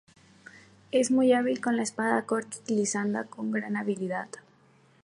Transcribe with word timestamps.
Es 0.89 1.11
muy 1.11 1.31
hábil 1.31 1.61
con 1.61 1.77
la 1.77 1.83
espada 1.83 2.25
corta, 2.25 2.57
utilizando 2.57 3.23
con 3.29 3.51
gran 3.51 3.77
habilidad. 3.77 4.29